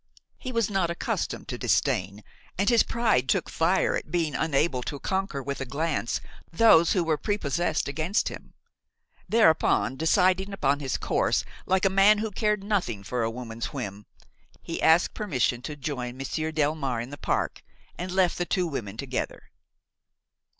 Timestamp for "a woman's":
13.21-13.73